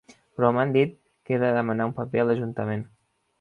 [0.37, 0.95] Però m'han dit
[1.27, 2.83] que he de demanar un paper a l'ajuntament.